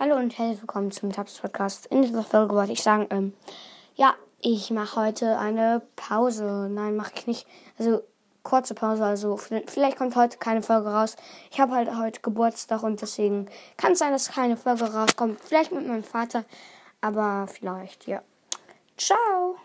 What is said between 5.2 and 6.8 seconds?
eine Pause.